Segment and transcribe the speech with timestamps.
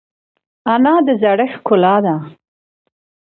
[0.73, 2.15] انا د زړښت ښکلا ده